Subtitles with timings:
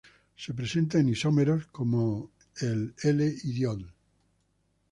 [0.35, 3.93] Se presenta en isómeros como el L-iditol.